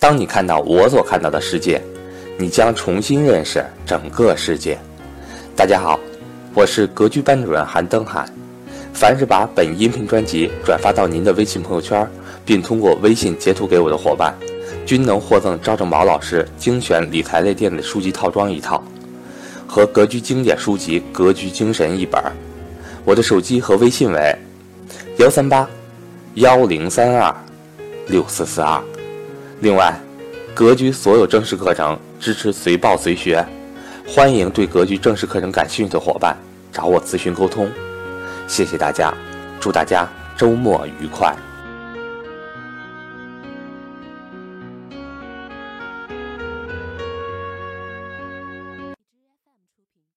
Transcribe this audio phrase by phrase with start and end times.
[0.00, 1.78] 当你看到我所看到的世界，
[2.38, 4.78] 你将重新认识整个世界。
[5.54, 6.00] 大家好，
[6.54, 8.26] 我是格局班主任韩登海。
[8.94, 12.08] 凡是把本音频专辑转发到您的微信朋友圈，
[12.46, 14.34] 并通过微信截图给我的伙伴，
[14.86, 18.82] 均能获赠赵正宝老师精选理财类电子书籍套装一套，
[19.66, 22.18] 和格局经典书籍《格局精神》一本。
[23.04, 24.34] 我的手机和微信为
[25.18, 25.68] 幺三八
[26.36, 27.36] 幺零三二
[28.08, 28.82] 六四四二。
[29.60, 29.94] 另外，
[30.54, 33.44] 格局所有正式课程支持随报随学，
[34.06, 36.34] 欢迎对格局正式课程感兴趣的伙伴
[36.72, 37.70] 找我咨询沟通。
[38.48, 39.12] 谢谢大家，
[39.60, 41.36] 祝大家周末愉快。